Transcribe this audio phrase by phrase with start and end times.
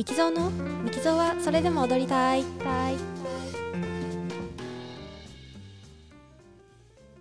[0.00, 0.48] ミキゾーの？
[0.82, 2.42] ミキゾーはそれでも踊りたい。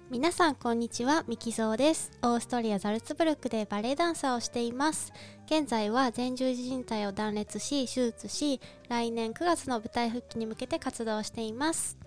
[0.10, 1.26] 皆さんこんにちは。
[1.28, 2.10] ミキゾーです。
[2.21, 5.12] オーストリアザルツブルクでバレエダンサーをしています。
[5.47, 11.97] 現在は前十字靭帯を断裂し手術し来年9月の舞台復帰に向けて活動しています。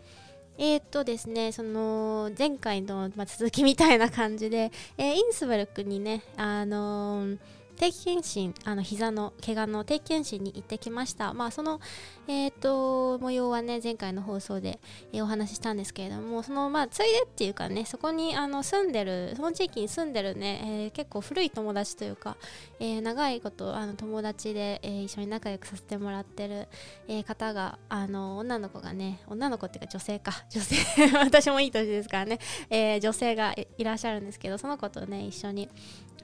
[0.57, 7.39] えー、っとですね、その前回の、まあ、続きみたいな感じで、えー、インスブルクにね、あのー
[7.83, 11.35] 定期検診あの膝の怪我の定期検診に行ってきました。
[11.35, 11.81] まあその
[12.29, 14.79] えっ、ー、と模様はね前回の放送で、
[15.13, 22.37] えー、お話ししたんですけれどもそのまあついでっていうかねそこにあの住んでるその地域に住んでるね、えー、結構古い友達というか、
[22.79, 26.69] え長いことあの友達で、え一緒に仲良くさせてもらってる、
[27.09, 30.33] え方があの女の子がね女の子っていうか女性か。
[30.51, 30.77] 女性
[31.19, 32.39] 私もいい年ですからね、
[32.71, 35.69] え女性がいらっしゃるんですけどその子とね一緒に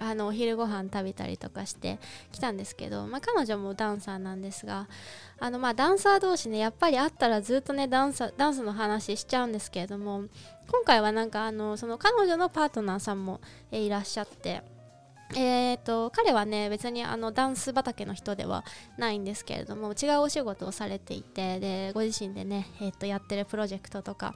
[0.01, 1.98] あのお昼ご飯食べたりとかとかして
[2.30, 4.86] きたんですけど、まあ、彼女もダンサーなんですが
[5.41, 10.25] あのまあダンサー同士ねやっぱり会ったらずっとねダンサダンスの話しちゃうんですけれども
[10.70, 14.62] 今回はなんかあのその彼女のパートナーさんも、えいらっしゃって。
[15.37, 18.65] えーと、彼はね別にあのダンス畑の人では
[18.97, 24.34] ないんですけれども違うお仕事をされていてでご自身でね、えーとやってるプロジェクトとか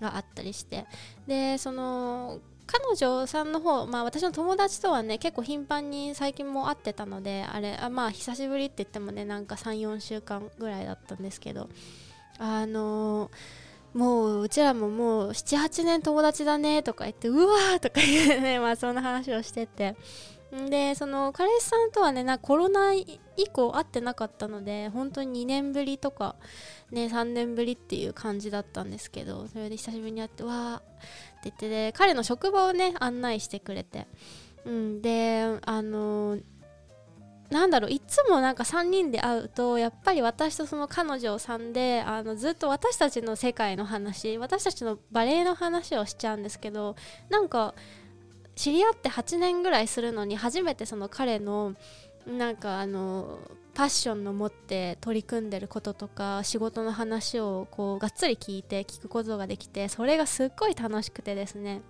[0.00, 0.84] があったりして
[1.28, 2.40] でその
[2.72, 11.68] 彼女さんの方、まあ、私の友達とはね結構頻繁に最近も会ってたのであれあまあ久しぶりって言ってもねなんか34週間ぐらいだったんですけど
[12.38, 19.94] あのー、もううちらももう78年友達だねとか言ってうわーとか言ってねまあそんな話をしてて。
[20.68, 23.18] でその彼氏さんとはねなコロナ以
[23.50, 26.36] 降会ってなかったので本当に2年ぶりとか
[26.90, 34.06] ね3年ぶりっていう感じだったんですけどそれで久しぶりに会ってわーって言ってで彼の職場をね案内してくれて、
[34.64, 36.38] うん、であの
[37.50, 46.96] なんだろういつもなんか3人で会うとやっぱり私とその彼女さんであのずっと私たちの世界の話私たちのバレエの話をしちゃうんですけど
[47.28, 47.74] なんか
[48.54, 51.74] 知り合って8年ぐらいするのに初めてその彼の
[52.26, 53.38] なんかあの
[53.74, 61.82] パッションの持って取り組んでることとか仕事の話をこうがっつり聞いて聞くことができてそれがすっごい楽しくてですね。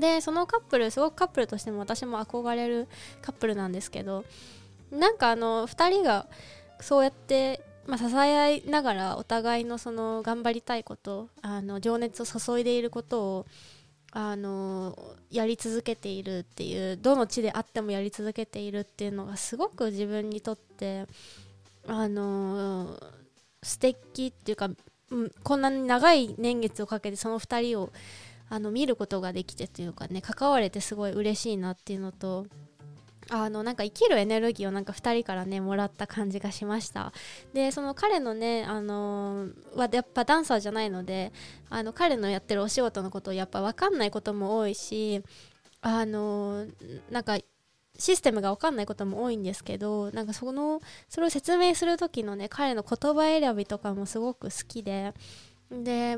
[0.00, 2.88] でそのカップルすごくカップルとしても私も憧れる
[3.22, 4.24] カップルなんですけど
[4.90, 6.26] なんかあの2人が
[6.80, 13.46] そうやって、まあ、支え合いながらお互いのその頑張りたいことあの情熱を注いでいることを
[14.12, 14.96] あの
[15.30, 21.06] やり続けているっていうどの地であってもやり続けているっていうのがすごく自分にとって
[21.86, 22.98] あの
[23.62, 24.70] 素敵っていうか、
[25.10, 27.92] うん、こんなに長い年月をかけてその2人を
[28.48, 32.46] あの見ることができてというかね関われてすごい嬉しいなっていうのと
[33.28, 37.12] あのなんか生きるエネルギーをなんか2人からねもらった感じがしました。
[37.52, 41.32] でその彼のねあのー、はやっぱダンサーじゃないので
[41.68, 45.22] あの彼のやってるお仕事のことをやっぱ分かんないことも多いし
[45.80, 46.70] あのー、
[47.10, 47.38] なんか
[47.98, 55.14] システムが分かんないことも多いんですけどなんかそのそれを説明する時のね彼の言葉選びとかもすごく好きで
[55.70, 56.16] で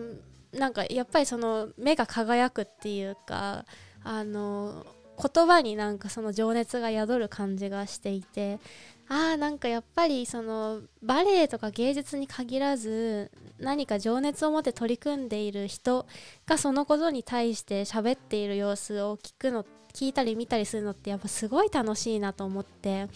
[0.52, 3.64] なんかやっぱりその目が輝くっていうか
[4.02, 8.60] あのー言葉になんかその情熱が宿る感じがしていて
[9.08, 16.06] ああなんかやっぱりそのバレエとか芸術に限らず何か情熱を持って取り組んでいる人
[16.46, 19.64] がそのことに対して喋っている様子を聞くの
[19.94, 23.08] 聞いたり見たりするのってやっぱすごい楽しいなと思って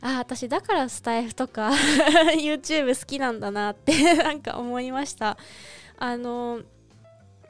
[0.00, 1.70] ああ私だからスタイフとか
[2.38, 5.38] YouTube 好きなんだなって なんか思いました。
[5.96, 6.60] あの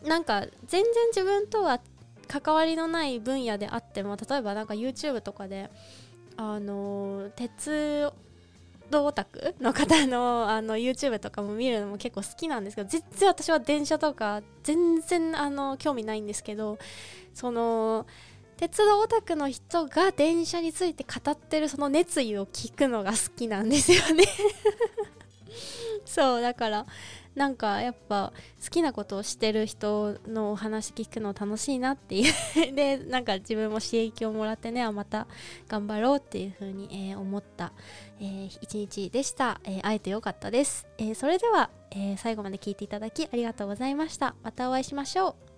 [0.05, 1.81] なんか全然自分とは
[2.29, 5.71] 関わりのない分野であっても例えばなんか YouTube とかで
[6.37, 8.13] あの鉄
[8.91, 16.79] 道オタクの方の あの YouTube とかも見るのも結構好きなんですけど全然私は電車とか全然あの興味ないんですけど
[17.35, 18.07] その
[18.57, 24.25] 鉄道オタクの人が電車について語ってるその熱意を聞くのが好きなんですよね。
[26.19, 26.87] そうだから
[27.37, 32.33] なんかやっぱ好きなことをしてる人のお話聞くの楽しいなっていう。
[32.75, 35.29] でなんか自分も刺激をもらってねあまた
[35.69, 37.73] 頑張ろうっていう風に、えー、思った、
[38.19, 44.35] えー、一日でした、えー、会えてよかったです、えそれでは、え最後まで聞いていただきありがとうございました。
[44.43, 45.58] またお会いしましょう。